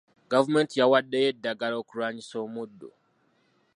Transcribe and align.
Gavumenti 0.31 0.73
yawaddeyo 0.77 1.27
eddagala 1.33 1.75
okulwanyisa 1.81 2.35
omuddo. 2.45 2.89